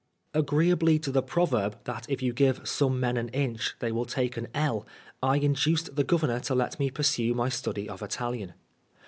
Agreeably 0.33 0.97
to 0.97 1.11
the 1.11 1.21
proverb 1.21 1.77
that 1.83 2.09
if 2.09 2.23
you 2.23 2.33
give 2.33 2.67
some 2.67 2.99
men 2.99 3.17
an 3.17 3.29
inch 3.29 3.75
they 3.77 3.91
will 3.91 4.07
take 4.07 4.35
an 4.35 4.47
ell, 4.51 4.83
I 5.21 5.37
induced 5.37 5.95
the 5.95 6.03
Governor 6.03 6.39
to 6.39 6.55
let 6.55 6.79
me 6.79 6.89
pursue 6.89 7.35
my 7.35 7.49
study 7.49 7.87
of 7.87 8.01
Italian. 8.01 8.55